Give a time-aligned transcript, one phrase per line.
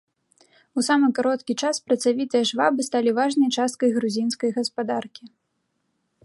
[0.81, 5.23] У самы кароткі час працавітыя швабы сталі важнай часткай грузінскай гаспадаркі.